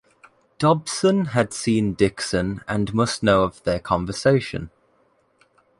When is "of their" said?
3.43-3.79